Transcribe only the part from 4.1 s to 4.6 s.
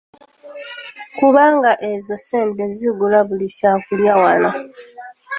wano.